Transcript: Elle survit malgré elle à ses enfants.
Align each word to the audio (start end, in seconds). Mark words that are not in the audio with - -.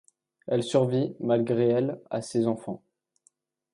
Elle 0.47 0.63
survit 0.63 1.15
malgré 1.19 1.67
elle 1.67 2.01
à 2.09 2.23
ses 2.23 2.47
enfants. 2.47 2.81